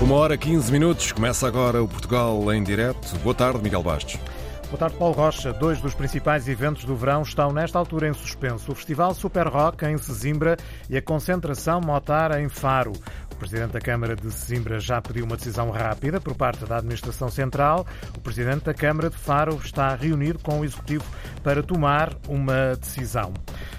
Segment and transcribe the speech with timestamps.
[0.00, 3.18] Uma hora 15 minutos, começa agora o Portugal em direto.
[3.20, 4.18] Boa tarde, Miguel Bastos.
[4.66, 5.52] Boa tarde, Paulo Rocha.
[5.52, 8.72] Dois dos principais eventos do verão estão nesta altura em suspenso.
[8.72, 10.56] O Festival Super Rock em Sesimbra
[10.90, 12.92] e a concentração Motar em Faro.
[13.32, 17.28] O Presidente da Câmara de Sesimbra já pediu uma decisão rápida por parte da Administração
[17.28, 17.86] Central.
[18.16, 21.04] O Presidente da Câmara de Faro está a reunir com o Executivo
[21.44, 23.32] para tomar uma decisão.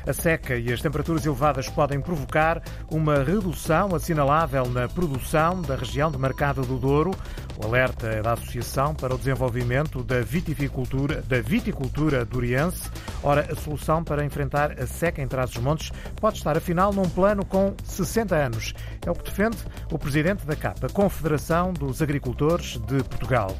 [0.07, 6.09] A seca e as temperaturas elevadas podem provocar uma redução assinalável na produção da região
[6.09, 7.11] de Mercado do Douro.
[7.57, 12.89] O alerta é da Associação para o Desenvolvimento da Viticultura, da Viticultura Duriense.
[13.21, 17.75] Ora, a solução para enfrentar a seca em Trás-os-Montes pode estar, afinal, num plano com
[17.83, 18.73] 60 anos.
[19.05, 19.57] É o que defende
[19.91, 23.53] o presidente da CAPA, Confederação dos Agricultores de Portugal.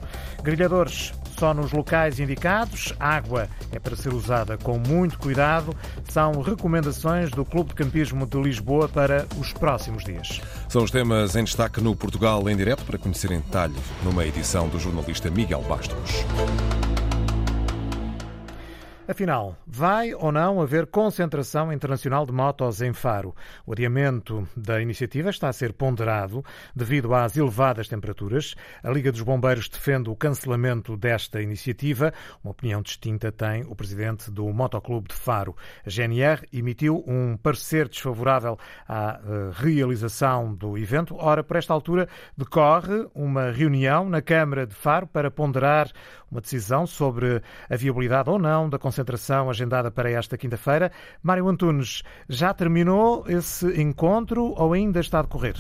[0.44, 2.94] Grelhadores só nos locais indicados.
[3.00, 5.76] Água é para ser usada com muito cuidado.
[6.10, 10.42] São recomendações do Clube de Campismo de Lisboa para os próximos dias.
[10.70, 14.68] São os temas em destaque no Portugal em direto para conhecer em detalhe numa edição
[14.68, 16.26] do jornalista Miguel Bastos.
[19.10, 23.34] Afinal, vai ou não haver concentração internacional de motos em Faro?
[23.66, 26.44] O adiamento da iniciativa está a ser ponderado
[26.76, 28.54] devido às elevadas temperaturas.
[28.84, 32.14] A Liga dos Bombeiros defende o cancelamento desta iniciativa.
[32.44, 35.56] Uma opinião distinta tem o presidente do Motoclube de Faro.
[35.86, 41.16] A GNR emitiu um parecer desfavorável à eh, realização do evento.
[41.18, 45.90] Ora, por esta altura, decorre uma reunião na Câmara de Faro para ponderar
[46.32, 50.92] uma decisão sobre a viabilidade ou não da concentração agendada para esta quinta-feira.
[51.24, 55.56] Mário Antunes, já terminou esse encontro ou ainda está a decorrer?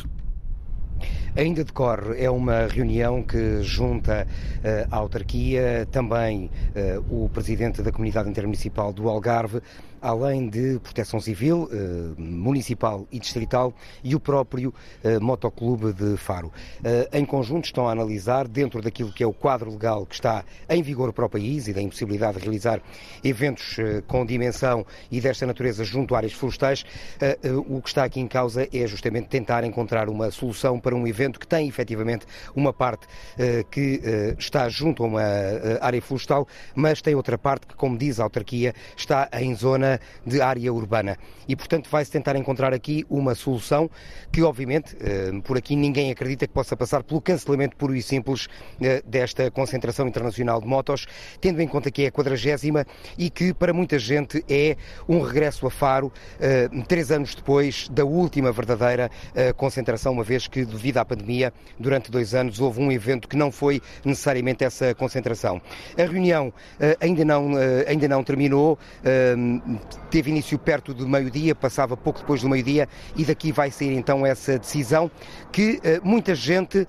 [1.38, 7.92] Ainda decorre, é uma reunião que junta uh, a autarquia, também uh, o presidente da
[7.92, 9.62] Comunidade Intermunicipal do Algarve,
[10.02, 13.72] além de Proteção Civil, uh, Municipal e Distrital
[14.04, 14.74] e o próprio
[15.22, 16.52] Motoclube de Faro.
[17.14, 20.82] em conjunto estão a analisar, dentro daquilo que é o quadro legal que está em
[20.82, 22.82] vigor para o país e da impossibilidade de realizar
[23.24, 23.78] eventos
[24.08, 26.84] com dimensão e desta natureza junto a áreas florestais,
[27.68, 31.27] o que está aqui em causa é justamente tentar encontrar uma solução para um evento
[31.34, 36.48] que tem efetivamente uma parte uh, que uh, está junto a uma uh, área florestal,
[36.76, 41.18] mas tem outra parte que, como diz a autarquia, está em zona de área urbana.
[41.48, 43.90] E, portanto, vai-se tentar encontrar aqui uma solução
[44.32, 44.96] que, obviamente,
[45.44, 48.48] por aqui ninguém acredita que possa passar pelo cancelamento puro e simples
[49.06, 51.06] desta concentração internacional de motos,
[51.40, 52.86] tendo em conta que é a quadragésima
[53.18, 54.76] e que, para muita gente, é
[55.08, 56.12] um regresso a Faro,
[56.88, 59.10] três anos depois da última verdadeira
[59.56, 61.17] concentração, uma vez que, devido à pandemia,
[61.80, 65.62] durante dois anos houve um evento que não foi necessariamente essa concentração.
[65.98, 66.54] A reunião uh,
[67.00, 67.58] ainda, não, uh,
[67.88, 69.80] ainda não terminou, uh,
[70.10, 74.26] teve início perto do meio-dia, passava pouco depois do meio-dia e daqui vai sair então
[74.26, 75.10] essa decisão
[75.52, 76.88] que muita gente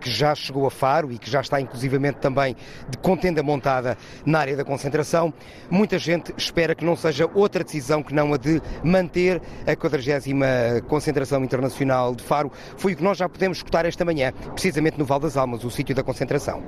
[0.00, 2.56] que já chegou a Faro e que já está inclusivamente também
[2.88, 5.32] de contenda montada na área da concentração,
[5.70, 10.82] muita gente espera que não seja outra decisão que não a de manter a 40
[10.88, 12.50] concentração internacional de Faro.
[12.76, 15.70] Foi o que nós já podemos escutar esta manhã, precisamente no Val das Almas, o
[15.70, 16.62] sítio da concentração.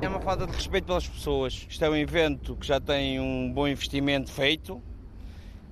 [0.00, 1.66] É uma falta de respeito pelas pessoas.
[1.68, 4.82] Isto é um evento que já tem um bom investimento feito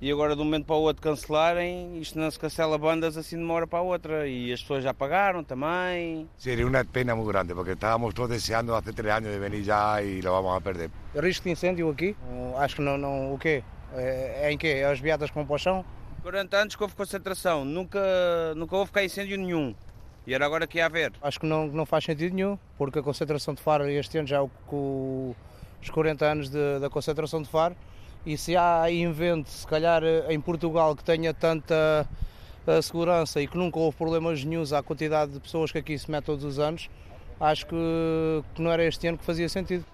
[0.03, 3.37] e agora de um momento para o outro cancelarem, isto não se cancela bandas assim
[3.37, 6.27] de uma hora para a outra e as pessoas já pagaram também.
[6.37, 10.01] Seria uma pena muito grande porque estávamos todos desejando há três anos de vir já
[10.03, 10.91] e lo vamos a perder.
[11.15, 12.17] Risco de incêndio aqui?
[12.57, 13.63] Acho que não, não o quê?
[13.93, 14.67] É, é em quê?
[14.67, 15.85] É as viadas com pochão?
[16.21, 18.01] 40 anos que houve concentração, nunca,
[18.57, 19.73] nunca houve cá incêndio nenhum.
[20.25, 21.11] E era agora que ia haver?
[21.21, 24.41] Acho que não, não faz sentido nenhum, porque a concentração de Faro este ano já
[24.41, 25.35] é com
[25.81, 27.75] os 40 anos de, da concentração de Faro.
[28.25, 32.07] E se há invento, se calhar em Portugal, que tenha tanta
[32.65, 36.09] uh, segurança e que nunca houve problemas nenhums à quantidade de pessoas que aqui se
[36.09, 36.89] metem todos os anos,
[37.37, 39.85] acho que, que não era este ano que fazia sentido.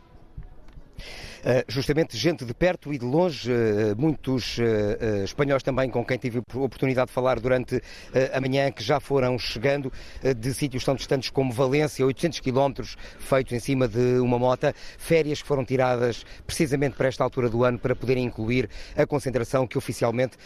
[1.43, 6.17] Eh, justamente gente de perto e de longe, eh, muitos eh, espanhóis também com quem
[6.17, 7.81] tive oportunidade de falar durante
[8.33, 9.91] a manhã, que já foram chegando
[10.37, 15.41] de sítios tão distantes como Valência, 800 quilómetros feitos em cima de uma mota, férias
[15.41, 19.77] que foram tiradas precisamente para esta altura do ano para poderem incluir a concentração que
[19.77, 20.37] oficialmente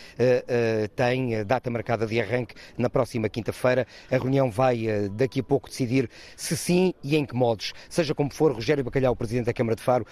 [0.95, 3.87] tem data marcada de arranque na próxima quinta-feira.
[4.11, 7.73] A reunião vai daqui a pouco decidir se sim e em que modos.
[7.89, 10.05] Seja como for, Rogério Bacalhau, Presidente da Câmara de Faro,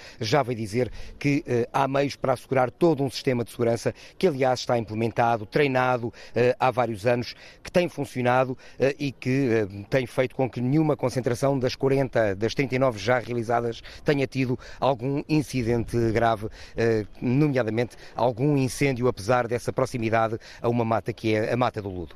[0.44, 4.26] vai dizer dizer que uh, há meios para assegurar todo um sistema de segurança que,
[4.26, 6.14] aliás, está implementado, treinado uh,
[6.60, 8.58] há vários anos, que tem funcionado uh,
[8.98, 14.26] e que tem feito com que nenhuma concentração das 40, das 39 já realizadas tenha
[14.26, 16.48] tido algum incidente grave,
[17.22, 22.16] nomeadamente algum incêndio, apesar dessa proximidade a uma mata que é a Mata do Ludo.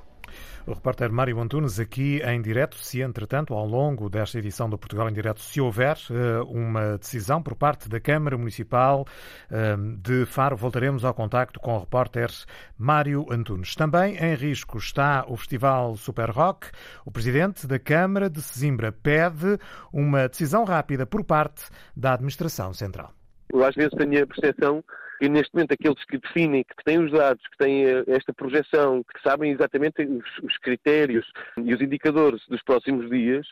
[0.67, 5.07] O repórter Mário Antunes aqui em direto, se entretanto, ao longo desta edição do Portugal
[5.07, 9.05] em Direto, se houver uh, uma decisão por parte da Câmara Municipal
[9.51, 12.31] uh, de Faro, voltaremos ao contacto com o repórter
[12.75, 13.75] Mário Antunes.
[13.75, 16.71] Também em risco está o Festival Super Rock.
[17.05, 19.59] O presidente da Câmara de Sesimbra pede
[19.93, 21.65] uma decisão rápida por parte
[21.95, 23.13] da Administração Central.
[23.53, 24.83] Eu às vezes tenho a percepção
[25.19, 29.03] que neste momento aqueles que definem, que têm os dados, que têm eh, esta projeção,
[29.03, 31.25] que sabem exatamente os, os critérios
[31.57, 33.47] e os indicadores dos próximos dias,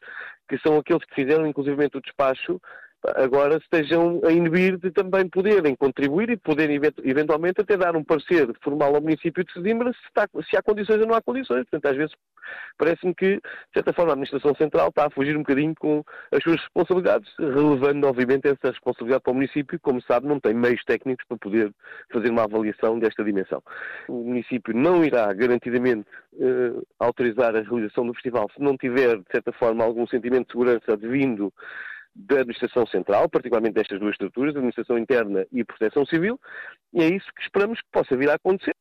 [0.50, 2.62] que são aqueles que fizeram inclusivamente o despacho,
[3.16, 8.48] agora estejam a inibir de também poderem contribuir e poderem eventualmente até dar um parecer
[8.62, 11.66] formal ao município de Sesimbra se, está, se há condições ou não há condições.
[11.70, 12.16] Portanto, às vezes
[12.78, 13.42] parece-me que, de
[13.74, 18.08] certa forma, a Administração Central está a fugir um bocadinho com as suas responsabilidades, relevando,
[18.08, 21.74] obviamente, essa responsabilidade para o município, como sabe, não tem meios técnicos para poder
[22.12, 23.62] fazer uma avaliação desta dimensão.
[24.08, 26.08] O município não irá garantidamente
[26.40, 30.52] eh, autorizar a realização do festival se não tiver, de certa forma, algum sentimento de
[30.54, 31.54] segurança advindo
[32.16, 36.40] da Administração Central, particularmente destas duas estruturas, Administração Interna e Proteção Civil,
[36.94, 38.76] e é isso que esperamos que possa vir a acontecer.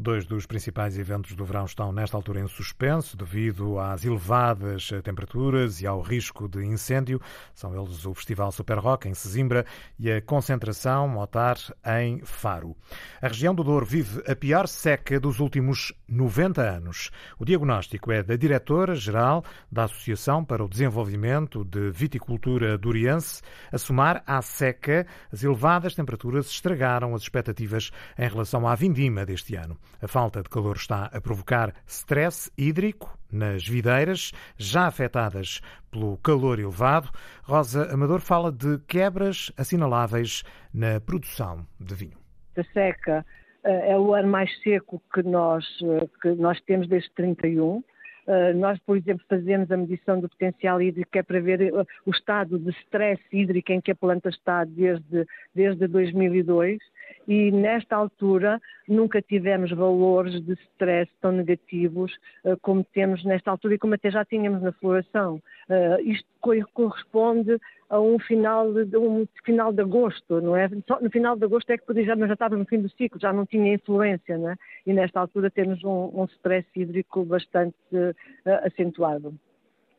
[0.00, 5.80] Dois dos principais eventos do verão estão nesta altura em suspenso devido às elevadas temperaturas
[5.80, 7.20] e ao risco de incêndio.
[7.52, 9.66] São eles o Festival Super Rock em Sesimbra
[9.98, 12.76] e a concentração Motar em Faro.
[13.20, 17.10] A região do Douro vive a pior seca dos últimos 90 anos.
[17.36, 23.42] O diagnóstico é da diretora-geral da Associação para o Desenvolvimento de Viticultura Duriense.
[23.72, 29.56] A somar à seca, as elevadas temperaturas estragaram as expectativas em relação à vindima deste
[29.56, 29.76] ano.
[30.00, 36.58] A falta de calor está a provocar stress hídrico nas videiras, já afetadas pelo calor
[36.58, 37.10] elevado.
[37.42, 42.18] Rosa Amador fala de quebras assinaláveis na produção de vinho.
[42.56, 43.26] A seca
[43.64, 47.82] eh, é o ano mais seco que nós, eh, que nós temos desde 31.
[48.28, 51.72] Eh, nós, por exemplo, fazemos a medição do potencial hídrico que é para ver
[52.04, 56.78] o estado de stress hídrico em que a planta está desde, desde 2002
[57.26, 62.12] e nesta altura nunca tivemos valores de stress tão negativos
[62.44, 65.36] uh, como temos nesta altura e como até já tínhamos na floração.
[65.70, 66.28] Uh, isto
[66.74, 70.68] corresponde a um final de, um final de agosto, não é?
[70.86, 73.20] Só no final de agosto é que podia, já, já estava no fim do ciclo,
[73.20, 74.56] já não tinha influência, não é?
[74.86, 78.14] E nesta altura temos um, um stress hídrico bastante uh,
[78.66, 79.34] acentuado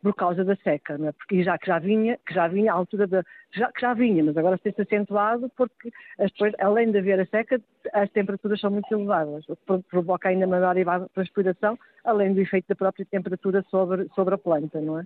[0.01, 1.11] por causa da seca, não é?
[1.11, 4.23] porque já que já vinha, que já vinha à altura da, já, que já vinha,
[4.23, 7.61] mas agora tem-se acentuado porque depois, além de haver a seca,
[7.93, 10.75] as temperaturas são muito elevadas, o que provoca ainda maior
[11.13, 15.03] transpiração, além do efeito da própria temperatura sobre, sobre a planta, não é?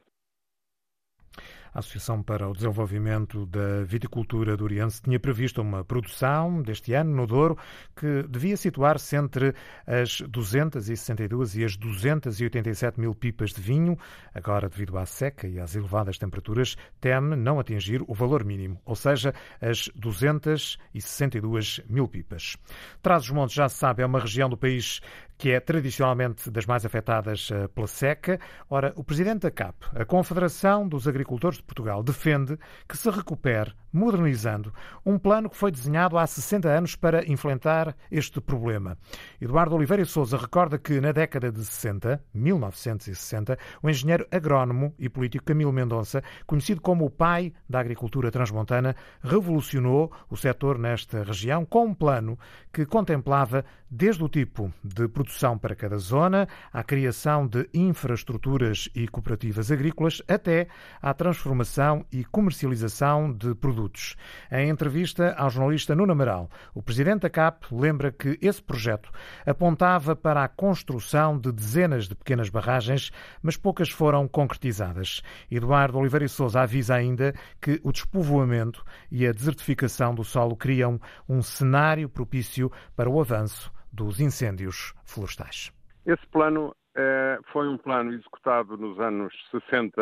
[1.74, 7.16] A Associação para o Desenvolvimento da Viticultura do Oriente tinha previsto uma produção deste ano
[7.16, 7.58] no Douro
[7.96, 9.56] que devia situar-se entre
[9.88, 13.98] as 262 e as 287 mil pipas de vinho.
[14.36, 18.96] Agora, devido à seca e às elevadas temperaturas, teme não atingir o valor mínimo, ou
[18.96, 22.56] seja, as 262 mil pipas.
[23.02, 25.02] Trás-os-Montes, já se sabe, é uma região do país
[25.38, 28.40] que é tradicionalmente das mais afetadas eh, pela seca.
[28.70, 32.58] Ora, o presidente da CAP, a Confederação dos Agricultores de Portugal, defende
[32.88, 34.74] que se recupere, modernizando,
[35.06, 38.98] um plano que foi desenhado há 60 anos para enfrentar este problema.
[39.42, 45.46] Eduardo Oliveira Souza recorda que na década de 60, 1960, o engenheiro agrónomo e político
[45.46, 51.86] Camilo Mendonça, conhecido como o pai da agricultura transmontana, revolucionou o setor nesta região com
[51.86, 52.38] um plano
[52.72, 55.23] que contemplava desde o tipo de produção
[55.62, 60.68] para cada zona, à criação de infraestruturas e cooperativas agrícolas, até
[61.02, 64.16] à transformação e comercialização de produtos.
[64.52, 69.12] Em entrevista ao jornalista Nuno Amaral, o presidente da CAP lembra que esse projeto
[69.46, 73.12] apontava para a construção de dezenas de pequenas barragens,
[73.42, 75.22] mas poucas foram concretizadas.
[75.50, 81.00] Eduardo Oliveira e Souza avisa ainda que o despovoamento e a desertificação do solo criam
[81.28, 85.72] um cenário propício para o avanço dos incêndios florestais.
[86.06, 90.02] Esse plano eh, foi um plano executado nos anos 60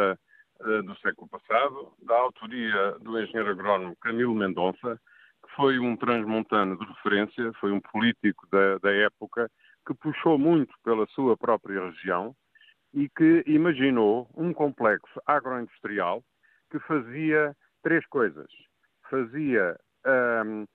[0.62, 5.00] eh, do século passado, da autoria do engenheiro agrónomo Camilo Mendonça,
[5.44, 9.50] que foi um transmontano de referência, foi um político da, da época,
[9.86, 12.36] que puxou muito pela sua própria região
[12.94, 16.24] e que imaginou um complexo agroindustrial
[16.70, 18.48] que fazia três coisas.
[19.10, 19.78] Fazia
[20.46, 20.66] um,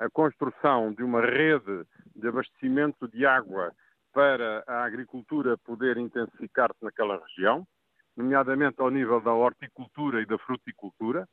[0.00, 1.84] a construção de uma rede
[2.16, 3.72] de abastecimento de água
[4.12, 7.66] para a agricultura poder intensificar-se naquela região,
[8.16, 11.28] nomeadamente ao nível da horticultura e da fruticultura.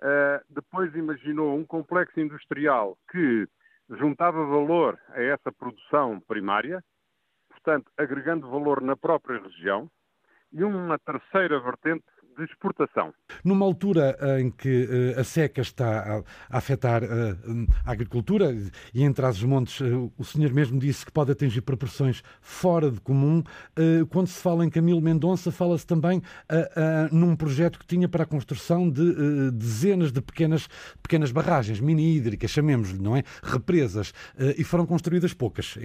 [0.00, 3.46] Uh, depois imaginou um complexo industrial que
[3.88, 6.82] juntava valor a essa produção primária,
[7.48, 9.88] portanto, agregando valor na própria região,
[10.52, 12.04] e uma terceira vertente
[12.36, 13.12] de exportação.
[13.44, 14.84] Numa altura eh, em que
[15.16, 16.18] uh, a seca está
[16.50, 17.06] a, afetar uh,
[17.84, 18.54] a agricultura
[18.94, 19.80] e entre as montes
[20.16, 23.42] o senhor mesmo disse que pode atingir proporções fora de comum,
[24.10, 26.22] quando se fala em Camilo Mendonça fala-se também
[27.10, 30.68] num projeto que tinha para a construção de dezenas de pequenas,
[31.02, 33.22] pequenas barragens, mini-hídricas, chamemos-lhe, não é?
[33.42, 34.12] Represas,
[34.56, 35.76] e foram construídas poucas.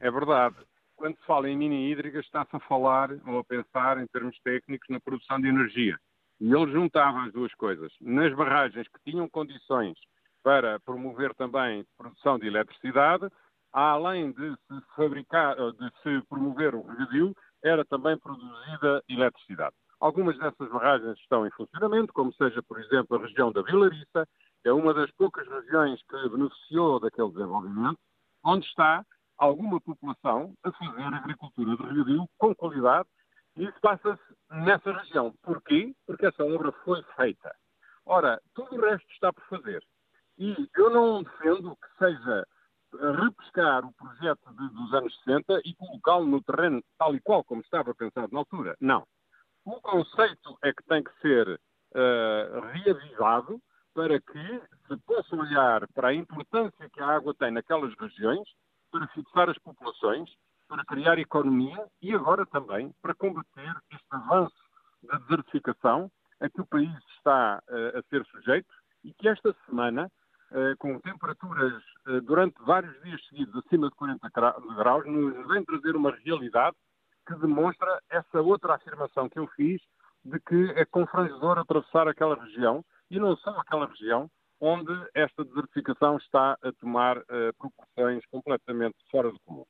[0.00, 0.56] É verdade
[1.00, 5.00] quando se fala em mini-hídricas, está-se a falar ou a pensar em termos técnicos na
[5.00, 5.98] produção de energia.
[6.38, 7.90] E ele juntava as duas coisas.
[8.02, 9.98] Nas barragens que tinham condições
[10.42, 13.28] para promover também produção de eletricidade,
[13.72, 19.74] além de se fabricar, de se promover o regadio, era também produzida eletricidade.
[19.98, 24.28] Algumas dessas barragens estão em funcionamento, como seja, por exemplo, a região da Vilariça,
[24.64, 27.98] é uma das poucas regiões que beneficiou daquele desenvolvimento,
[28.44, 29.02] onde está
[29.40, 33.08] alguma população a fazer agricultura de regadio com qualidade
[33.56, 35.34] e isso passa-se nessa região.
[35.42, 35.92] Porquê?
[36.06, 37.52] Porque essa obra foi feita.
[38.04, 39.82] Ora, tudo o resto está por fazer.
[40.38, 42.46] E eu não defendo que seja
[42.92, 47.62] repescar o projeto de, dos anos 60 e colocá-lo no terreno tal e qual como
[47.62, 48.76] estava pensado na altura.
[48.80, 49.06] Não.
[49.64, 53.60] O conceito é que tem que ser uh, reavisado
[53.94, 58.48] para que se possa olhar para a importância que a água tem naquelas regiões
[58.90, 60.30] para fixar as populações,
[60.68, 64.54] para criar economia e agora também para combater este avanço
[65.02, 68.72] da desertificação a que o país está uh, a ser sujeito
[69.04, 70.10] e que esta semana,
[70.50, 74.28] uh, com temperaturas uh, durante vários dias seguidos acima de 40
[74.76, 76.76] graus, nos vem trazer uma realidade
[77.26, 79.80] que demonstra essa outra afirmação que eu fiz
[80.24, 84.30] de que é confrangedor atravessar aquela região e não só aquela região,
[84.60, 89.64] onde esta desertificação está a tomar uh, proporções completamente fora do comum.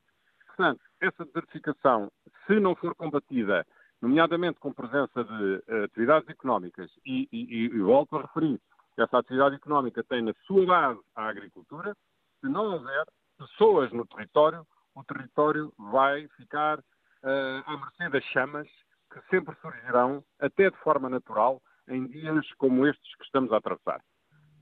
[0.47, 2.11] Portanto, essa desertificação,
[2.45, 3.65] se não for combatida,
[4.01, 8.59] nomeadamente com presença de uh, atividades económicas, e, e, e, volto a referir,
[8.97, 11.95] essa atividade económica tem na sua base a agricultura,
[12.41, 13.05] se não houver
[13.37, 18.67] pessoas no território, o território vai ficar uh, à mercê das chamas
[19.11, 24.01] que sempre surgirão, até de forma natural, em dias como estes que estamos a atravessar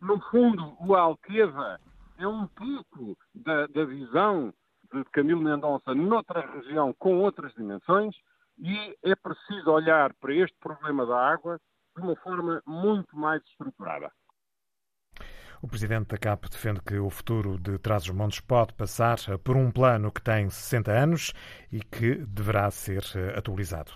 [0.01, 1.79] no fundo, o Alqueva
[2.17, 4.53] é um pouco da, da visão
[4.93, 8.15] de Camilo Mendonça noutra região com outras dimensões
[8.57, 11.59] e é preciso olhar para este problema da água
[11.95, 14.11] de uma forma muito mais estruturada.
[15.61, 20.09] O presidente da CAP defende que o futuro de Trás-os-Montes pode passar por um plano
[20.09, 21.33] que tem 60 anos
[21.69, 23.91] e que deverá ser eh, atualizado.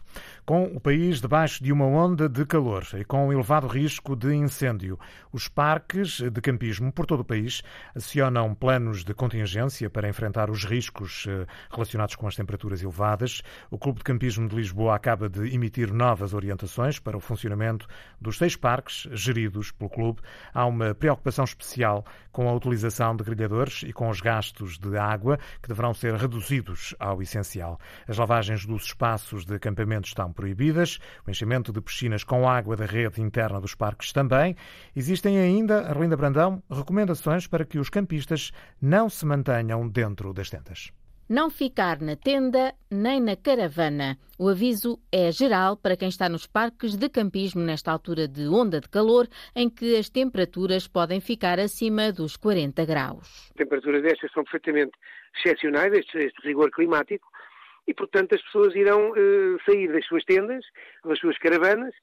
[0.46, 4.36] Com o país debaixo de uma onda de calor e com um elevado risco de
[4.36, 5.00] incêndio,
[5.32, 7.64] os parques de campismo por todo o país
[7.96, 13.42] acionam planos de contingência para enfrentar os riscos eh, relacionados com as temperaturas elevadas.
[13.72, 17.88] O Clube de Campismo de Lisboa acaba de emitir novas orientações para o funcionamento
[18.20, 20.22] dos seis parques geridos pelo clube.
[20.54, 25.38] Há uma preocupação especial com a utilização de grelhadores e com os gastos de água,
[25.62, 27.80] que deverão ser reduzidos ao essencial.
[28.08, 32.86] As lavagens dos espaços de acampamento estão proibidas, o enchimento de piscinas com água da
[32.86, 34.56] rede interna dos parques também.
[34.96, 40.92] Existem ainda, Arlinda Brandão, recomendações para que os campistas não se mantenham dentro das tendas.
[41.30, 44.18] Não ficar na tenda nem na caravana.
[44.38, 48.82] O aviso é geral para quem está nos parques de campismo nesta altura de onda
[48.82, 53.52] de calor, em que as temperaturas podem ficar acima dos 40 graus.
[53.56, 54.92] Temperaturas destas são perfeitamente
[55.38, 57.26] excepcionais, este, este rigor climático,
[57.88, 60.66] e, portanto, as pessoas irão eh, sair das suas tendas,
[61.06, 61.94] das suas caravanas,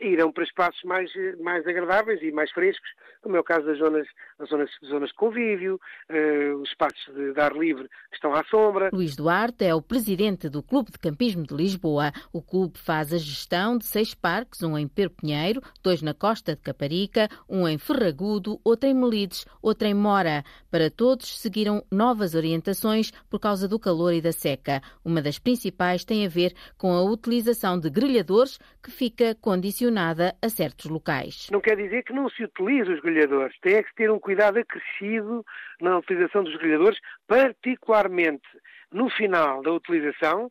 [0.00, 1.10] irão para espaços mais,
[1.40, 2.88] mais agradáveis e mais frescos,
[3.22, 4.06] como é o caso das zonas,
[4.38, 8.44] das zonas, zonas de convívio, uh, os espaços de, de ar livre que estão à
[8.44, 8.90] sombra.
[8.92, 12.12] Luís Duarte é o presidente do Clube de Campismo de Lisboa.
[12.32, 16.60] O clube faz a gestão de seis parques, um em Perpinheiro, dois na Costa de
[16.60, 20.44] Caparica, um em Ferragudo, outro em Melides, outro em Mora.
[20.70, 24.82] Para todos seguiram novas orientações por causa do calor e da seca.
[25.04, 30.34] Uma das principais tem a ver com a utilização de grelhadores que fica condicionada condicionada
[30.42, 31.48] a certos locais.
[31.50, 33.56] Não quer dizer que não se utilize os grelhadores.
[33.60, 35.44] Tem é que ter um cuidado acrescido
[35.80, 38.42] na utilização dos grelhadores, particularmente
[38.90, 40.50] no final da utilização,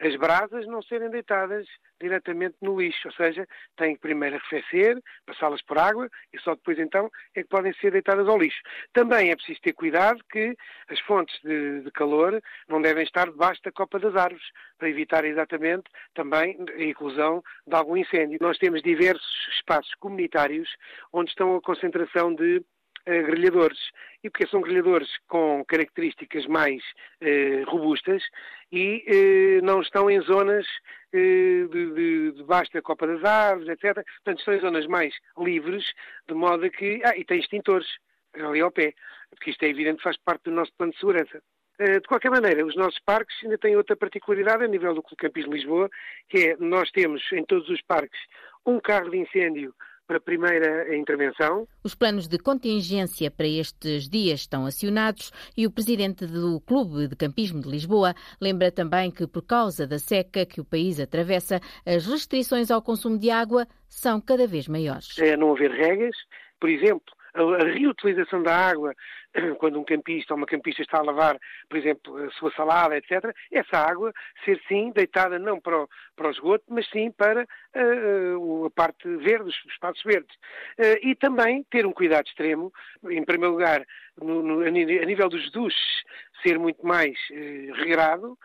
[0.00, 1.66] as brasas não serem deitadas
[2.00, 6.78] diretamente no lixo, ou seja, têm que primeiro arrefecer, passá-las por água e só depois
[6.78, 8.60] então é que podem ser deitadas ao lixo.
[8.92, 10.56] Também é preciso ter cuidado que
[10.88, 14.46] as fontes de, de calor não devem estar debaixo da copa das árvores,
[14.78, 18.38] para evitar exatamente também a inclusão de algum incêndio.
[18.40, 20.68] Nós temos diversos espaços comunitários
[21.12, 22.64] onde estão a concentração de
[23.10, 23.78] uh, grelhadores.
[24.22, 26.82] E porque são grelhadores com características mais
[27.22, 28.22] uh, robustas
[28.70, 30.66] e uh, não estão em zonas
[31.12, 33.94] de, de, debaixo da copa das árvores, etc.
[33.94, 35.84] Portanto, estão em zonas mais livres,
[36.28, 37.00] de modo que...
[37.04, 37.88] Ah, e tem extintores
[38.34, 38.94] ali ao pé,
[39.30, 41.42] porque isto é evidente faz parte do nosso plano de segurança.
[41.80, 45.50] De qualquer maneira, os nossos parques ainda têm outra particularidade a nível do Clube Campismo
[45.50, 45.90] de Lisboa,
[46.28, 48.20] que é nós temos em todos os parques
[48.66, 49.74] um carro de incêndio
[50.10, 51.68] para a primeira intervenção.
[51.84, 57.14] Os planos de contingência para estes dias estão acionados e o presidente do Clube de
[57.14, 62.06] Campismo de Lisboa lembra também que, por causa da seca que o país atravessa, as
[62.06, 65.16] restrições ao consumo de água são cada vez maiores.
[65.16, 66.16] É não haver regras,
[66.58, 68.94] por exemplo, a reutilização da água
[69.58, 73.34] quando um campista ou uma campista está a lavar, por exemplo, a sua salada, etc.,
[73.52, 74.12] essa água
[74.44, 79.08] ser sim deitada não para o, para o esgoto, mas sim para uh, a parte
[79.18, 80.34] verde, os espaços verdes.
[80.78, 82.72] Uh, e também ter um cuidado extremo,
[83.08, 83.84] em primeiro lugar,
[84.20, 86.02] no, no, a nível dos duches,
[86.42, 88.36] ser muito mais uh, regrado,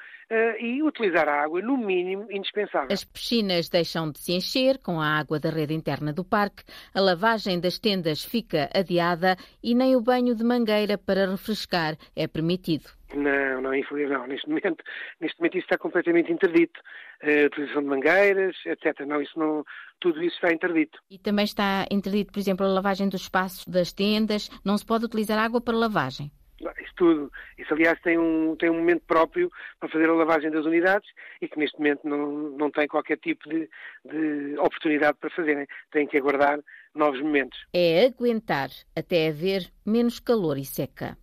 [0.60, 2.88] e utilizar a água no mínimo indispensável.
[2.92, 6.64] As piscinas deixam de se encher com a água da rede interna do parque,
[6.94, 12.28] a lavagem das tendas fica adiada e nem o banho de mangueira para refrescar é
[12.28, 12.90] permitido.
[13.14, 14.28] Não, não, não.
[14.28, 14.84] Neste momento,
[15.22, 16.80] neste momento isso está completamente interdito.
[17.22, 19.06] A utilização de mangueiras, etc.
[19.06, 19.64] Não, isso não,
[20.00, 21.00] tudo isso está interdito.
[21.10, 24.50] E também está interdito, por exemplo, a lavagem dos espaços das tendas.
[24.66, 26.32] Não se pode utilizar água para lavagem.
[26.60, 27.32] Isso tudo.
[27.58, 31.10] Isso, aliás, tem um, tem um momento próprio para fazer a lavagem das unidades
[31.42, 33.70] e que neste momento não, não tem qualquer tipo de,
[34.06, 35.68] de oportunidade para fazerem.
[35.92, 36.60] Têm que aguardar
[36.94, 37.60] novos momentos.
[37.74, 41.18] É aguentar até haver menos calor e seca.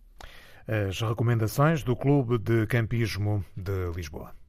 [0.67, 4.42] As recomendações do Clube de Campismo de Lisboa.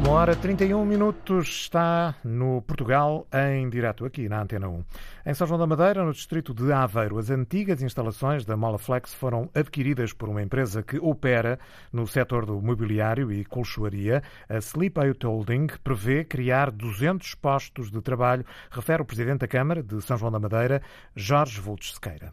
[0.00, 4.84] Uma hora 31 minutos está no Portugal em direto aqui na Antena 1.
[5.26, 9.50] Em São João da Madeira, no distrito de Aveiro, as antigas instalações da Molaflex foram
[9.54, 11.58] adquiridas por uma empresa que opera
[11.92, 14.22] no setor do mobiliário e colchoaria.
[14.48, 19.82] A Sleep Out Holding prevê criar 200 postos de trabalho, refere o presidente da Câmara
[19.82, 20.80] de São João da Madeira,
[21.14, 22.32] Jorge Vultos Sequeira.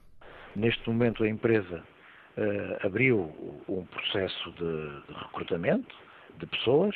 [0.56, 1.84] Neste momento a empresa
[2.38, 5.94] uh, abriu um processo de, de recrutamento
[6.40, 6.96] de pessoas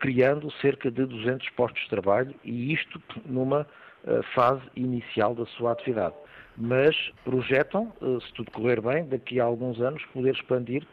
[0.00, 3.66] criando cerca de 200 postos de trabalho e isto numa
[4.06, 6.14] eh, fase inicial da sua atividade.
[6.56, 10.86] Mas projetam, eh, se tudo correr bem, daqui a alguns anos poder expandir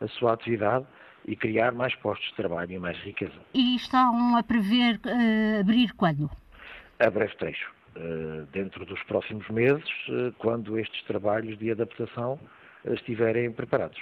[0.00, 0.84] a sua atividade
[1.26, 3.34] e criar mais postos de trabalho e mais riqueza.
[3.54, 6.30] E estão a prever uh, abrir quando?
[6.98, 7.70] A breve trecho.
[7.96, 12.38] Uh, dentro dos próximos meses, uh, quando estes trabalhos de adaptação
[12.84, 14.00] estiverem preparados.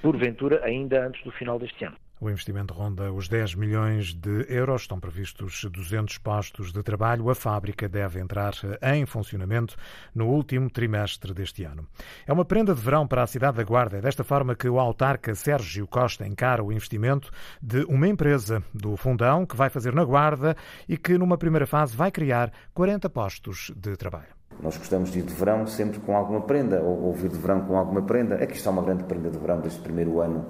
[0.00, 1.96] Porventura, ainda antes do final deste ano.
[2.20, 4.82] O investimento ronda os 10 milhões de euros.
[4.82, 7.30] Estão previstos 200 postos de trabalho.
[7.30, 9.76] A fábrica deve entrar em funcionamento
[10.12, 11.86] no último trimestre deste ano.
[12.26, 13.98] É uma prenda de verão para a cidade da Guarda.
[13.98, 17.30] É desta forma que o autarca Sérgio Costa encara o investimento
[17.62, 20.56] de uma empresa do Fundão que vai fazer na Guarda
[20.88, 24.38] e que, numa primeira fase, vai criar 40 postos de trabalho.
[24.60, 27.76] Nós gostamos de ir de verão sempre com alguma prenda, ou vir de verão com
[27.76, 28.34] alguma prenda.
[28.34, 30.46] Aqui está uma grande prenda de verão deste primeiro ano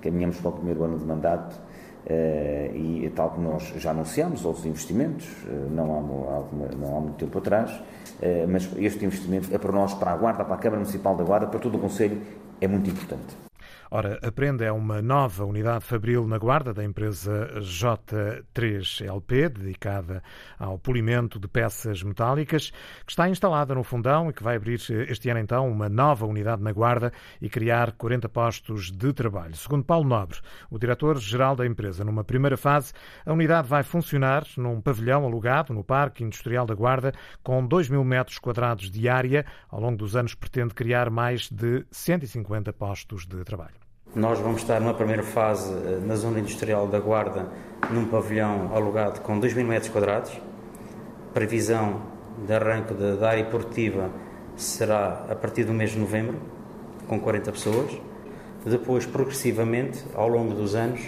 [0.00, 1.56] caminhamos para o primeiro ano de mandato
[2.06, 7.16] Uh, e tal que nós já anunciamos, outros investimentos, uh, não, há, não há muito
[7.16, 10.82] tempo atrás, uh, mas este investimento é para nós, para a Guarda, para a Câmara
[10.82, 12.22] Municipal da Guarda, para todo o Conselho,
[12.60, 13.45] é muito importante.
[13.88, 20.22] Ora, a Prenda é uma nova unidade fabril na Guarda da empresa J3LP, dedicada
[20.58, 22.70] ao polimento de peças metálicas,
[23.04, 26.62] que está instalada no Fundão e que vai abrir este ano então uma nova unidade
[26.62, 29.54] na Guarda e criar 40 postos de trabalho.
[29.54, 32.92] Segundo Paulo Nobre, o diretor-geral da empresa, numa primeira fase,
[33.24, 38.02] a unidade vai funcionar num pavilhão alugado no Parque Industrial da Guarda com 2 mil
[38.02, 39.46] metros quadrados de área.
[39.68, 43.85] Ao longo dos anos pretende criar mais de 150 postos de trabalho.
[44.16, 47.48] Nós vamos estar numa primeira fase eh, na zona industrial da Guarda,
[47.90, 50.32] num pavilhão alugado com 2 mil metros quadrados.
[51.34, 52.00] Previsão
[52.46, 54.10] de arranque da área portiva
[54.56, 56.38] será a partir do mês de novembro,
[57.06, 58.00] com 40 pessoas.
[58.64, 61.02] Depois, progressivamente, ao longo dos anos,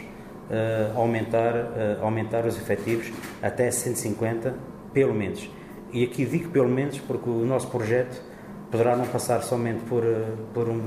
[0.50, 3.10] uh, aumentar, uh, aumentar os efetivos
[3.42, 4.54] até 150,
[4.92, 5.50] pelo menos.
[5.94, 8.20] E aqui digo pelo menos porque o nosso projeto
[8.70, 10.04] poderá não passar somente por,
[10.52, 10.82] por um,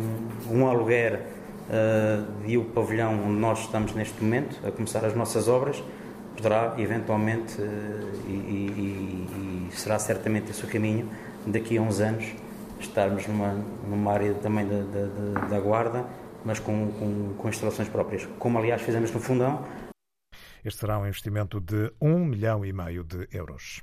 [0.52, 1.41] um aluguer
[1.72, 5.82] uh, e o pavilhão onde nós estamos neste momento, a começar as nossas obras,
[6.36, 11.10] poderá eventualmente, uh, e, e, e, será certamente esse o caminho,
[11.46, 12.26] daqui a uns anos,
[12.80, 13.56] estarmos numa,
[13.88, 16.06] numa área também da, da, da Guarda,
[16.44, 19.64] mas com, com, com instalações próprias, como aliás fizemos no Fundão.
[20.64, 23.82] Este será um investimento de um milhão e meio de euros.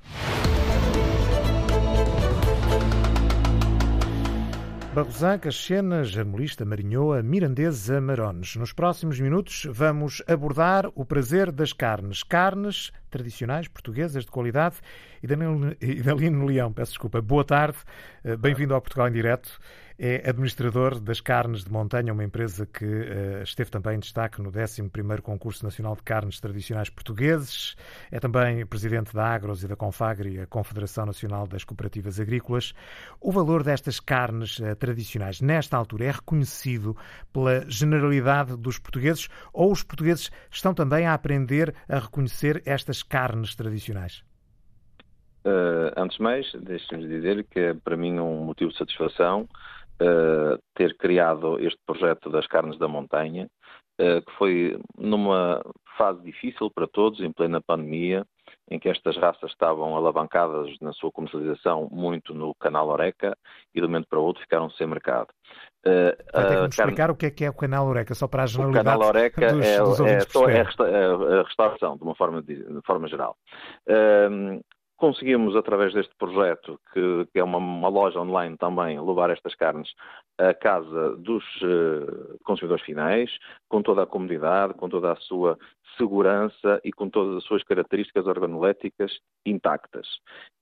[4.99, 8.57] Barrosan, Caxena, Jarmolista, Marinhoa, Mirandesa, Marones.
[8.57, 12.25] Nos próximos minutos vamos abordar o prazer das carnes.
[12.25, 14.75] Carnes tradicionais portuguesas de qualidade.
[15.23, 17.23] E Dalino Leão, peço desculpa.
[17.23, 17.79] Boa tarde,
[18.25, 19.61] eh, bem-vindo ao Portugal em Direto
[19.99, 24.53] é administrador das Carnes de Montanha, uma empresa que uh, esteve também em destaque no
[24.53, 27.75] 11º Concurso Nacional de Carnes Tradicionais Portugueses.
[28.13, 32.73] É também presidente da Agros e da Confagri, a Confederação Nacional das Cooperativas Agrícolas.
[33.21, 36.97] O valor destas carnes uh, tradicionais, nesta altura, é reconhecido
[37.33, 43.57] pela generalidade dos portugueses ou os portugueses estão também a aprender a reconhecer estas carnes
[43.57, 44.23] tradicionais?
[45.45, 49.49] Uh, antes de mais, deixe-me dizer que é para mim um motivo de satisfação
[50.01, 53.49] uh, ter criado este projeto das carnes da montanha,
[54.01, 55.63] uh, que foi numa
[55.97, 58.25] fase difícil para todos, em plena pandemia,
[58.71, 63.37] em que estas raças estavam alavancadas na sua comercialização muito no canal Oreca
[63.75, 65.29] e de um momento para o outro ficaram sem mercado.
[65.87, 67.13] Uh, Vai ter que explicar carne...
[67.13, 69.53] o que é que é o canal Oreca, só para a generalidade O canal Oreca
[69.53, 73.37] dos, é, dos é, só é a restauração, de uma forma, de, de forma geral.
[73.89, 74.61] Uh,
[74.99, 79.89] Conseguimos, através deste projeto, que, que é uma, uma, loja online também, levar estas carnes
[80.37, 83.31] à casa dos uh, consumidores finais,
[83.69, 85.57] com toda a comodidade, com toda a sua
[85.97, 90.09] segurança e com todas as suas características organoléticas intactas.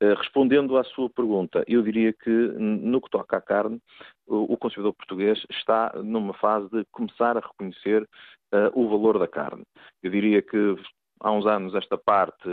[0.02, 3.80] Uh, respondendo à sua pergunta, eu diria que no que toca à carne,
[4.26, 9.26] o, o consumidor português está numa fase de começar a reconhecer uh, o valor da
[9.26, 9.64] carne.
[10.02, 10.76] Eu diria que
[11.20, 12.50] há uns anos esta parte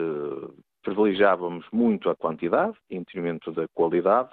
[0.83, 4.29] privilegiávamos muito a quantidade em detrimento da qualidade.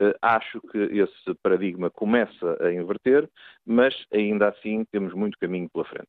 [0.00, 3.28] Uh, acho que esse paradigma começa a inverter,
[3.66, 6.08] mas ainda assim temos muito caminho pela frente.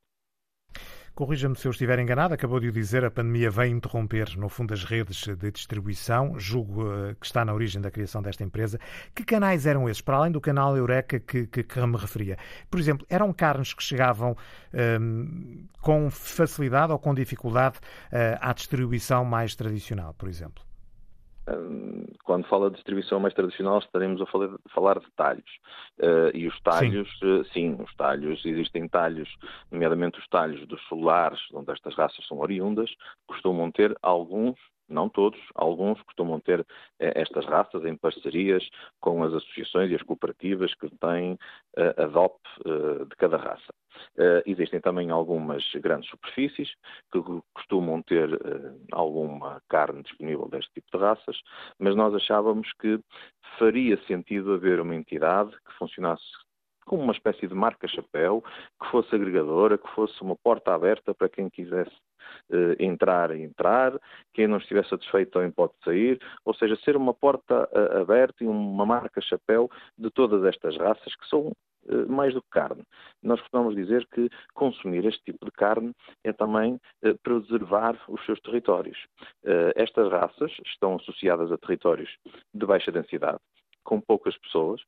[1.19, 4.73] Corrija-me se eu estiver enganado, acabou de o dizer, a pandemia vem interromper, no fundo,
[4.73, 8.79] as redes de distribuição, julgo uh, que está na origem da criação desta empresa.
[9.13, 12.37] Que canais eram esses, para além do canal Eureka que, que, que me referia?
[12.71, 14.37] Por exemplo, eram carnes que chegavam
[15.01, 20.68] um, com facilidade ou com dificuldade uh, à distribuição mais tradicional, por exemplo?
[22.29, 24.25] Quando fala de distribuição mais tradicional, estaremos a
[24.69, 25.49] falar, de talhos.
[25.97, 27.25] Uh, e os talhos, sim.
[27.25, 27.77] Uh, sim.
[27.81, 29.27] os talhos, existem talhos,
[29.71, 32.87] nomeadamente os talhos dos solares, onde estas raças são oriundas,
[33.25, 34.59] costumam ter alguns
[34.89, 36.65] não todos, alguns costumam ter
[36.99, 38.67] eh, estas raças em parcerias
[38.99, 41.37] com as associações e as cooperativas que têm
[41.77, 43.73] eh, a DOP eh, de cada raça.
[44.45, 46.69] Existem também algumas grandes superfícies
[47.11, 47.19] que
[47.53, 48.29] costumam ter
[48.91, 51.37] alguma carne disponível deste tipo de raças,
[51.77, 52.99] mas nós achávamos que
[53.57, 56.23] faria sentido haver uma entidade que funcionasse
[56.89, 58.43] como uma espécie de marca-chapéu,
[58.81, 61.95] que fosse agregadora, que fosse uma porta aberta para quem quisesse
[62.49, 63.93] uh, entrar, entrar,
[64.33, 68.47] quem não estivesse satisfeito também pode sair, ou seja, ser uma porta uh, aberta e
[68.47, 72.81] uma marca-chapéu de todas estas raças que são uh, mais do que carne.
[73.21, 76.79] Nós costumamos dizer que consumir este tipo de carne é também
[77.21, 78.97] preservar os seus territórios.
[79.75, 82.09] Estas raças estão associadas a territórios
[82.53, 83.39] de baixa densidade,
[83.83, 84.81] com poucas pessoas,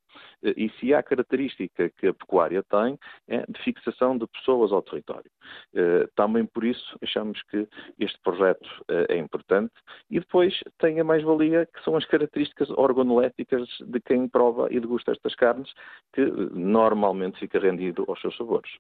[0.43, 4.81] eh, e se há característica que a pecuária tem, é de fixação de pessoas ao
[4.81, 5.31] território.
[5.73, 7.67] Eh, também por isso achamos que
[7.99, 9.73] este projeto eh, é importante
[10.09, 15.11] e depois tem a mais-valia que são as características organoléticas de quem prova e degusta
[15.11, 15.71] estas carnes,
[16.13, 18.71] que normalmente fica rendido aos seus sabores.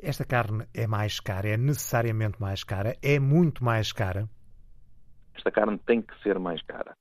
[0.00, 4.28] Esta carne é mais cara, é necessariamente mais cara, é muito mais cara?
[5.34, 6.96] Esta carne tem que ser mais cara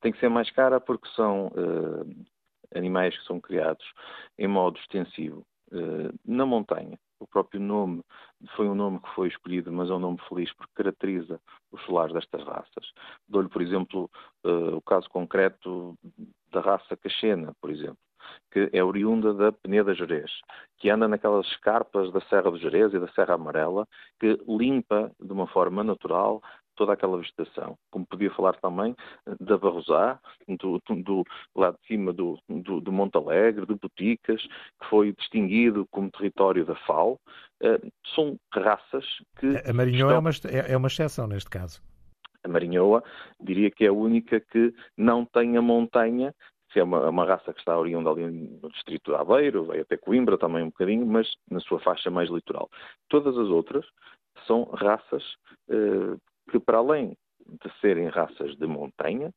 [0.00, 2.26] tem que ser mais cara porque são uh,
[2.74, 3.84] animais que são criados
[4.38, 6.98] em modo extensivo uh, na montanha.
[7.20, 8.02] O próprio nome
[8.54, 11.40] foi um nome que foi escolhido, mas é um nome feliz porque caracteriza
[11.72, 12.92] os solares destas raças.
[13.28, 14.10] Dou-lhe, por exemplo,
[14.44, 15.98] uh, o caso concreto
[16.52, 17.98] da raça Caxena, por exemplo
[18.50, 20.30] que é oriunda da Peneda Jerez,
[20.78, 23.86] que anda naquelas escarpas da Serra do Jerez e da Serra Amarela,
[24.18, 26.42] que limpa de uma forma natural
[26.78, 27.76] toda aquela vegetação.
[27.90, 28.94] Como podia falar também
[29.26, 34.40] eh, da Barrosá, do, do, lá de cima do, do, do Monte Alegre, de Boticas,
[34.40, 37.18] que foi distinguido como território da FAO.
[37.60, 39.04] Uh, são raças
[39.40, 39.46] que.
[39.68, 40.50] A Marinhão estão...
[40.50, 41.82] é, uma, é, é uma exceção neste caso.
[42.44, 43.02] A Marinhoa
[43.40, 46.32] diria que é a única que não tem a montanha
[46.72, 49.96] se é uma, uma, raça que está oriunda ali no distrito de Aveiro, vai até
[49.96, 52.68] Coimbra também um bocadinho, mas na sua faixa mais litoral.
[53.08, 53.86] Todas as outras
[54.46, 55.22] são raças
[55.70, 56.16] eh,
[56.50, 57.16] que, para além
[57.48, 59.32] de serem raças de montanha,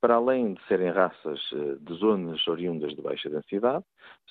[0.00, 3.82] para além de serem raças eh, de zonas oriundas de baixa densidade,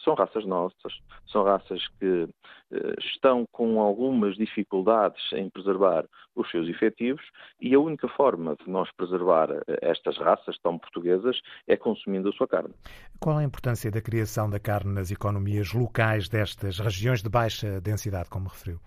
[0.03, 0.93] são raças nossas,
[1.25, 2.29] são raças que
[2.71, 7.23] eh, estão com algumas dificuldades em preservar os seus efetivos
[7.59, 12.33] e a única forma de nós preservar eh, estas raças tão portuguesas é consumindo a
[12.33, 12.75] sua carne.
[13.19, 18.29] Qual a importância da criação da carne nas economias locais destas regiões de baixa densidade,
[18.29, 18.79] como referiu?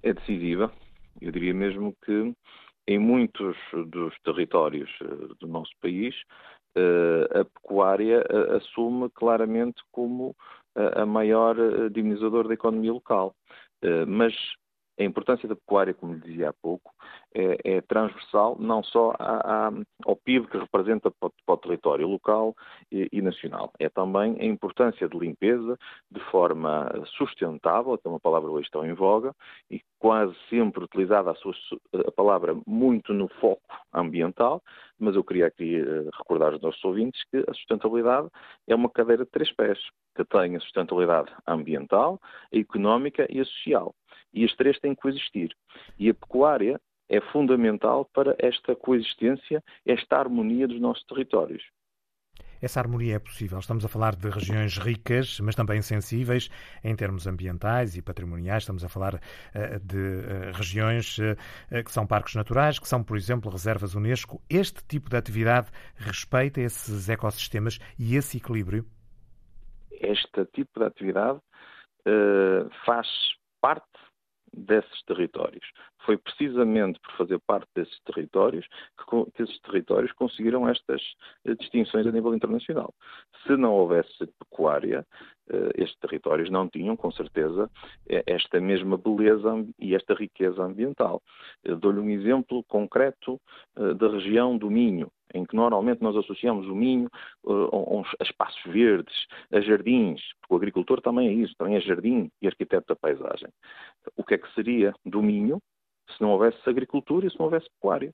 [0.00, 0.70] É decisiva.
[1.20, 2.34] Eu diria mesmo que
[2.86, 3.56] em muitos
[3.88, 6.14] dos territórios eh, do nosso país,
[6.74, 10.34] eh, a pecuária eh, assume claramente como
[10.94, 11.56] a maior
[11.90, 13.34] dinamizador da economia local.
[14.06, 14.32] Mas
[14.98, 16.92] a importância da pecuária, como lhe dizia há pouco,
[17.34, 19.14] é, é transversal não só
[20.04, 22.54] ao PIB que representa para, para o território local
[22.90, 25.78] e, e, nacional, é também a importância de limpeza
[26.10, 29.34] de forma sustentável, que é uma palavra hoje tão em voga,
[29.70, 31.54] e quase sempre utilizada a, sua,
[32.06, 34.62] a palavra muito no foco ambiental,
[34.98, 38.28] mas eu queria aqui eh, recordar aos nossos ouvintes que a sustentabilidade
[38.66, 39.78] é uma cadeira de três pés,
[40.16, 42.20] que tem a sustentabilidade ambiental,
[42.52, 43.94] a económica e a social.
[44.32, 45.54] E as três têm que coexistir.
[45.98, 51.62] E a pecuária é fundamental para esta coexistência, esta harmonia dos nossos territórios.
[52.60, 53.58] Essa harmonia é possível.
[53.58, 56.50] Estamos a falar de regiões ricas, mas também sensíveis
[56.82, 58.64] em termos ambientais e patrimoniais.
[58.64, 63.16] Estamos a falar uh, de uh, regiões uh, que são parques naturais, que são, por
[63.16, 64.42] exemplo, reservas Unesco.
[64.50, 68.84] Este tipo de atividade respeita esses ecossistemas e esse equilíbrio?
[69.92, 71.40] Este tipo de atividade
[72.86, 73.06] faz
[73.60, 73.84] parte
[74.52, 75.64] desses territórios.
[76.04, 78.66] Foi precisamente por fazer parte desses territórios
[78.98, 81.02] que, que esses territórios conseguiram estas
[81.44, 82.94] eh, distinções a nível internacional.
[83.46, 85.06] Se não houvesse pecuária,
[85.50, 87.70] eh, estes territórios não tinham, com certeza,
[88.08, 91.22] eh, esta mesma beleza e esta riqueza ambiental.
[91.80, 93.40] Dou-lhe um exemplo concreto
[93.74, 97.08] da região do Minho em que normalmente nós associamos o Minho
[97.44, 99.14] uh, a espaços verdes,
[99.52, 103.48] a jardins, porque o agricultor também é isso, também é jardim e arquiteto da paisagem.
[104.16, 105.60] O que é que seria do Minho
[106.10, 108.12] se não houvesse agricultura e se não houvesse pecuária?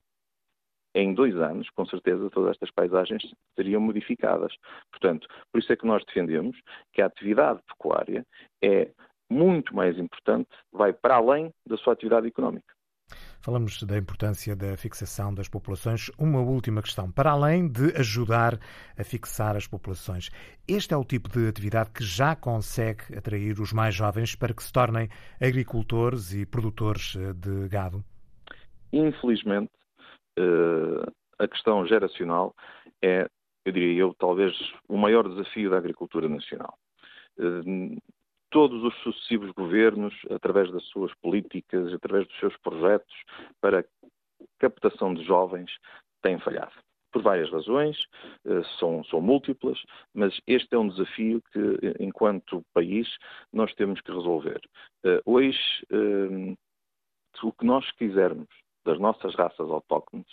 [0.97, 3.23] Em dois anos, com certeza, todas estas paisagens
[3.57, 4.55] seriam modificadas.
[4.93, 6.57] Portanto, por isso é que nós defendemos
[6.93, 8.25] que a atividade pecuária
[8.63, 8.91] é
[9.29, 12.74] muito mais importante, vai para além da sua atividade económica.
[13.45, 16.11] Falamos da importância da fixação das populações.
[16.19, 17.13] Uma última questão.
[17.13, 18.59] Para além de ajudar
[18.99, 20.31] a fixar as populações,
[20.67, 24.63] este é o tipo de atividade que já consegue atrair os mais jovens para que
[24.63, 28.03] se tornem agricultores e produtores eh, de gado?
[28.91, 29.71] Infelizmente,
[30.39, 31.05] eh,
[31.39, 32.55] a questão geracional
[33.03, 33.29] é,
[33.67, 34.55] eu diria eu, talvez
[34.89, 36.79] o maior desafio da agricultura nacional
[37.39, 38.01] eh,
[38.55, 43.13] todos os sucessivos governos, através das suas políticas, através dos seus projetos
[43.61, 43.85] para
[44.61, 45.73] captação de jovens,
[46.23, 46.71] têm falhado.
[47.11, 47.97] Por várias razões,
[48.47, 49.83] eh, são, são múltiplas,
[50.15, 51.59] mas este é um desafio que,
[51.99, 53.09] enquanto país,
[53.53, 54.61] nós temos que resolver.
[55.05, 55.59] Eh, hoje,
[55.91, 56.55] eh,
[57.43, 58.47] o que nós quisermos
[58.85, 60.29] das nossas raças autóctones,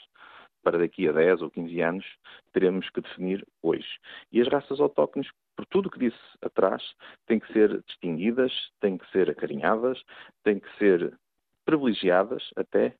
[0.61, 2.05] para daqui a 10 ou 15 anos,
[2.53, 3.97] teremos que definir hoje.
[4.31, 6.83] E as raças autóctones por tudo o que disse atrás,
[7.27, 10.01] têm que ser distinguidas, têm que ser acarinhadas,
[10.43, 11.17] têm que ser
[11.65, 12.93] privilegiadas até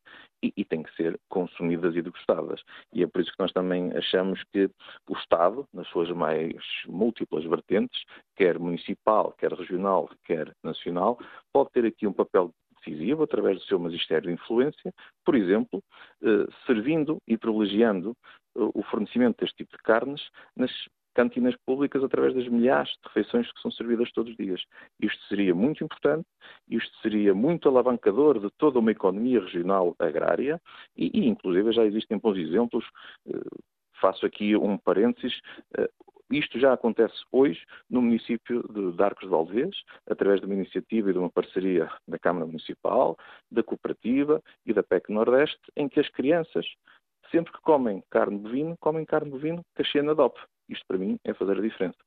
[0.44, 2.62] e, e têm que ser consumidas e degustadas.
[2.94, 4.70] E é por isso que nós também achamos que
[5.10, 6.54] o Estado, nas suas mais
[6.88, 8.04] múltiplas vertentes,
[8.36, 11.20] quer municipal, quer regional, quer nacional,
[11.54, 15.84] pode ter aqui um papel decisivo através do seu magistério de influência, por exemplo,
[16.24, 18.16] eh, servindo e privilegiando
[18.56, 20.22] eh, o fornecimento deste tipo de carnes
[20.56, 20.72] nas
[21.14, 24.62] cantinas públicas através das milhares de refeições que são servidas todos os dias.
[25.02, 26.26] Isto seria muito importante,
[26.70, 30.62] isto seria muito alavancador de toda uma economia regional agrária
[30.96, 32.86] e, e inclusive, já existem bons exemplos.
[33.28, 33.40] Eh,
[34.00, 35.40] faço aqui um parênteses.
[35.78, 35.90] Eh,
[36.32, 39.76] isto já acontece hoje no município de Arcos de Valdevez,
[40.10, 43.18] através de uma iniciativa e de uma parceria da Câmara Municipal,
[43.52, 46.66] da Cooperativa e da PEC Nordeste, em que as crianças,
[47.30, 50.40] sempre que comem carne bovina, comem carne bovina cachena DOP.
[50.72, 51.98] Isto, para mim, é fazer a diferença.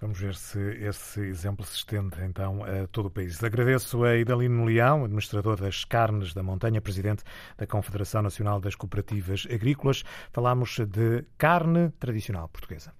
[0.00, 3.42] Vamos ver se esse exemplo se estende então a todo o país.
[3.42, 7.22] Agradeço a Idalino Leão, administrador das carnes da montanha, presidente
[7.56, 10.02] da Confederação Nacional das Cooperativas Agrícolas.
[10.32, 12.92] Falámos de carne tradicional portuguesa.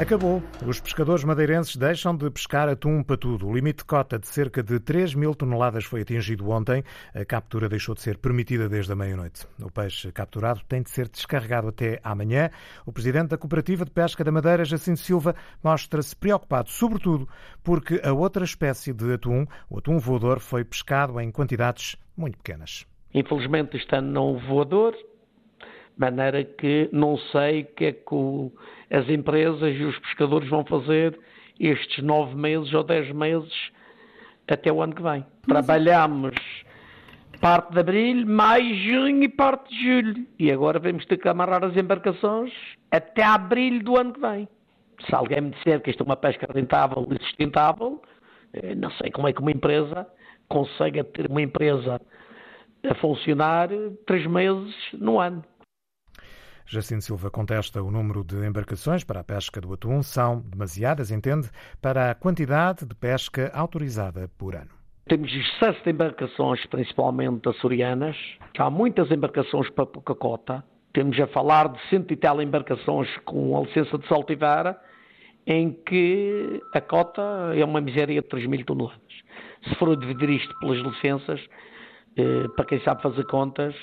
[0.00, 0.40] Acabou.
[0.64, 3.48] Os pescadores madeirenses deixam de pescar atum patudo.
[3.48, 6.84] O limite de cota de cerca de 3 mil toneladas foi atingido ontem.
[7.12, 9.44] A captura deixou de ser permitida desde a meia-noite.
[9.60, 12.48] O peixe capturado tem de ser descarregado até amanhã.
[12.86, 15.34] O presidente da Cooperativa de Pesca da Madeira, Jacinto Silva,
[15.64, 17.28] mostra-se preocupado, sobretudo
[17.64, 22.86] porque a outra espécie de atum, o atum voador, foi pescado em quantidades muito pequenas.
[23.12, 24.94] Infelizmente este ano não houve voador,
[25.98, 28.52] de maneira que não sei o que é que o,
[28.88, 31.18] as empresas e os pescadores vão fazer
[31.58, 33.52] estes nove meses ou dez meses
[34.46, 35.26] até o ano que vem.
[35.46, 36.36] Trabalhamos
[37.40, 40.26] parte de abril, maio, junho e parte de julho.
[40.38, 42.52] E agora vamos ter que amarrar as embarcações
[42.92, 44.48] até abril do ano que vem.
[45.04, 48.00] Se alguém me disser que isto é uma pesca rentável e sustentável,
[48.52, 50.06] eh, não sei como é que uma empresa
[50.48, 52.00] consegue ter uma empresa
[52.88, 53.68] a funcionar
[54.06, 55.44] três meses no ano.
[56.70, 60.02] Jacinto Silva contesta o número de embarcações para a pesca do atum.
[60.02, 61.48] São demasiadas, entende,
[61.80, 64.68] para a quantidade de pesca autorizada por ano.
[65.08, 68.14] Temos excesso de embarcações, principalmente açorianas.
[68.58, 70.62] Há muitas embarcações para pouca cota.
[70.92, 74.78] Temos a falar de cento e tal embarcações com a licença de saltivar,
[75.46, 77.22] em que a cota
[77.54, 79.00] é uma miséria de 3 mil toneladas.
[79.66, 81.40] Se for dividir isto pelas licenças,
[82.14, 83.74] eh, para quem sabe fazer contas,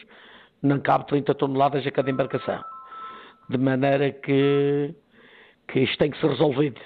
[0.61, 2.74] não cabe 30 toneladas a cada embarcação.
[3.49, 4.95] De maneira que,
[5.67, 6.79] que isto tem que ser resolvido.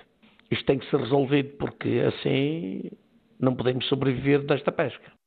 [0.51, 2.91] Isto tem que ser resolvido porque assim
[3.39, 5.18] não podemos sobreviver desta pesca.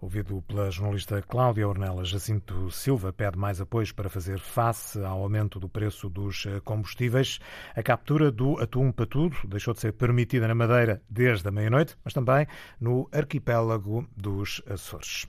[0.00, 5.58] Ouvido pela jornalista Cláudia Ornella, Jacinto Silva pede mais apoios para fazer face ao aumento
[5.58, 7.40] do preço dos eh, combustíveis.
[7.74, 12.14] A captura do atum patudo deixou de ser permitida na Madeira desde a meia-noite, mas
[12.14, 12.46] também
[12.80, 15.26] no arquipélago dos Açores.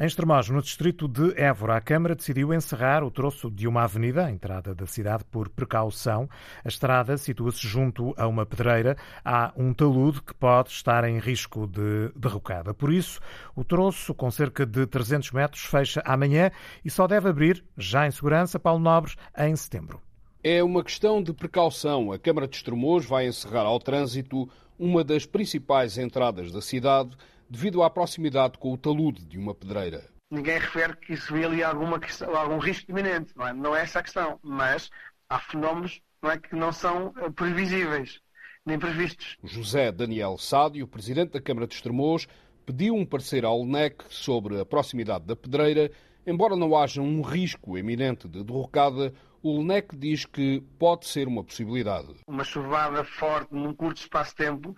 [0.00, 4.24] Em Estremoz, no distrito de Évora, a Câmara decidiu encerrar o troço de uma avenida,
[4.24, 6.26] à entrada da cidade, por precaução.
[6.64, 8.96] A estrada situa-se junto a uma pedreira.
[9.22, 12.72] Há um talude que pode estar em risco de derrocada.
[12.72, 13.20] Por isso,
[13.54, 16.50] o troço com cerca de 300 metros, fecha amanhã
[16.84, 20.00] e só deve abrir, já em segurança, Paulo Nobres, em setembro.
[20.42, 22.12] É uma questão de precaução.
[22.12, 27.16] A Câmara de Estremoz vai encerrar ao trânsito uma das principais entradas da cidade
[27.48, 30.04] devido à proximidade com o talude de uma pedreira.
[30.30, 33.52] Ninguém refere que isso vê ali alguma questão, algum risco iminente, não é?
[33.52, 34.90] Não é essa a questão, mas
[35.28, 38.20] há fenómenos não é, que não são eh, previsíveis
[38.66, 39.36] nem previstos.
[39.44, 42.26] José Daniel Sádio, presidente da Câmara de Estremoz,
[42.66, 45.90] pediu um parecer ao LNEC sobre a proximidade da pedreira.
[46.26, 51.44] Embora não haja um risco eminente de derrocada, o LNEC diz que pode ser uma
[51.44, 52.16] possibilidade.
[52.26, 54.74] Uma chuvada forte num curto espaço de tempo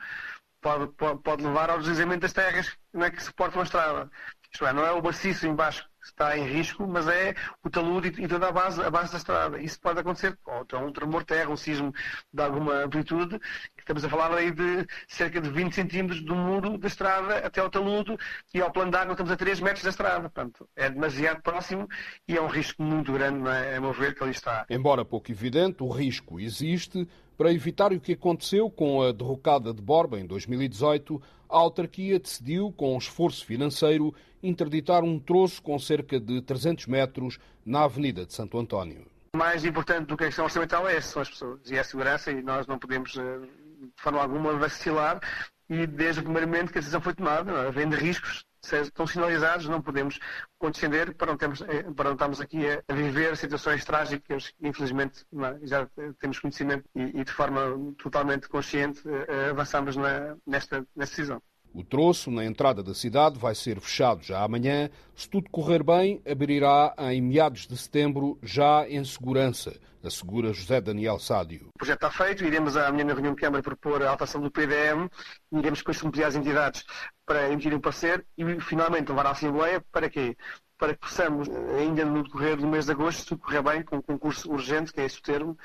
[0.60, 4.10] pode, pode, pode levar ao deslizamento das terras não é, que suportam a estrada.
[4.52, 7.34] Isto é, não é o maciço embaixo está em risco, mas é
[7.64, 9.60] o talude e toda a base, a base da estrada.
[9.60, 11.92] Isso pode acontecer, ou então um tremor de terra, um sismo
[12.32, 13.40] de alguma amplitude.
[13.76, 17.70] Estamos a falar aí de cerca de 20 centímetros do muro da estrada até ao
[17.70, 18.16] talude
[18.52, 20.28] e ao plano de água estamos a 3 metros da estrada.
[20.28, 21.88] Portanto, é demasiado próximo
[22.26, 23.76] e é um risco muito grande, é?
[23.76, 24.66] a meu ver, que ali está.
[24.68, 27.08] Embora pouco evidente, o risco existe.
[27.36, 32.72] Para evitar o que aconteceu com a derrocada de Borba em 2018, a autarquia decidiu,
[32.72, 38.58] com esforço financeiro, interditar um troço com cerca de 300 metros na Avenida de Santo
[38.58, 39.06] António.
[39.36, 42.30] Mais importante do que a questão orçamental é são as pessoas e é a segurança
[42.30, 45.20] e nós não podemos, eh, de forma alguma, vacilar
[45.68, 49.80] e desde o primeiro momento que a decisão foi tomada, havendo riscos estão sinalizados, não
[49.80, 50.18] podemos
[50.58, 55.66] condescender para não, termos, eh, para não estarmos aqui a, viver situações trágicas infelizmente é?
[55.66, 57.60] já temos conhecimento e, e, de forma
[57.98, 61.42] totalmente consciente eh, avançamos na, nesta, nesta decisão.
[61.78, 64.90] O troço na entrada da cidade vai ser fechado já amanhã.
[65.14, 71.20] Se tudo correr bem, abrirá em meados de setembro, já em segurança, assegura José Daniel
[71.20, 71.68] Sádio.
[71.68, 75.08] O projeto está feito, iremos amanhã na reunião de Câmara propor a alteração do PDM,
[75.52, 76.84] iremos depois submeter as entidades
[77.24, 80.36] para emitir um parecer e finalmente levar à Assembleia para quê?
[80.76, 83.98] Para que possamos, ainda no decorrer do mês de agosto, se tudo correr bem, com
[83.98, 85.56] um concurso urgente, que é esse o termo,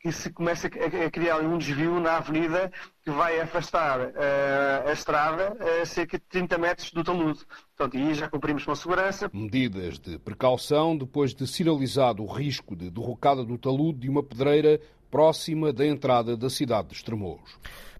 [0.00, 2.72] que se começa a, criar um desvio na avenida
[3.04, 7.40] que vai afastar uh, a estrada a cerca de 30 metros do talude.
[7.76, 9.30] Portanto, aí já cumprimos com a segurança.
[9.32, 14.80] Medidas de precaução depois de sinalizado o risco de derrocada do talude de uma pedreira
[15.10, 17.40] próxima da entrada da cidade de Estremoz.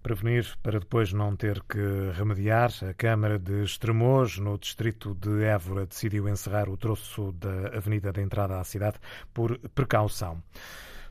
[0.02, 1.78] Prevenir para depois não ter que
[2.14, 8.10] remediar, a Câmara de Estremoz, no distrito de Évora, decidiu encerrar o troço da avenida
[8.10, 8.98] de entrada à cidade
[9.34, 10.42] por precaução.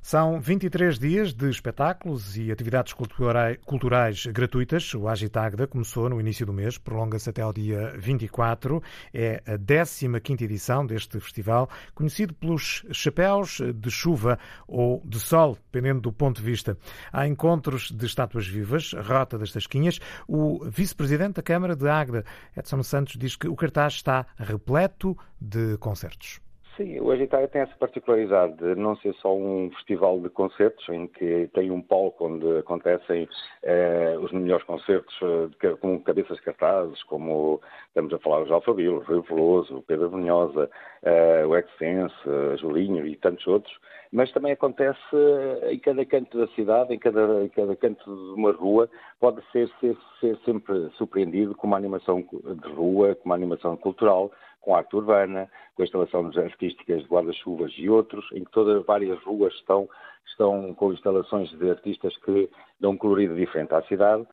[0.02, 4.94] São 23 dias de espetáculos e atividades culturais gratuitas.
[4.96, 8.82] O Agitagda começou no início do mês, prolonga-se até ao dia 24.
[9.14, 16.02] É a 15 edição deste festival, conhecido pelos chapéus de chuva ou de sol, dependendo
[16.02, 16.78] do ponto de vista.
[17.12, 20.00] Há encontros de estátuas vivas, Rota das Tasquinhas.
[20.28, 22.24] O vice-presidente da Câmara de Águeda,
[22.56, 26.40] Edson Santos, diz que o cartaz está repleto de concertos
[26.80, 31.08] Sim, o Agitária tem essa particularidade de não ser só um festival de concertos, em
[31.08, 33.28] que tem um palco onde acontecem
[33.64, 39.22] eh, os melhores concertos eh, com cabeças cartazes, como estamos a falar os o Rio
[39.24, 40.70] Veloso, Pedro Venhosa,
[41.04, 42.16] eh, o Excense,
[42.62, 43.78] Julinho e tantos outros,
[44.12, 48.40] mas também acontece eh, em cada canto da cidade, em cada, em cada canto de
[48.40, 53.36] uma rua, pode ser, ser, ser sempre surpreendido com uma animação de rua, com uma
[53.36, 58.44] animação cultural, com arte urbana, com a instalação de artísticas de guarda-chuvas e outros, em
[58.44, 59.90] que todas várias ruas estão,
[60.28, 62.50] estão com instalações de artistas que
[62.80, 64.28] dão um colorido diferente à cidade.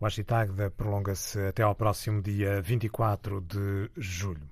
[0.00, 4.42] O Agitagda prolonga-se até ao próximo dia 24 de julho.